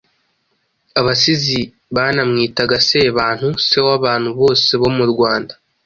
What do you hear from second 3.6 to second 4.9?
se w'abantu bose bo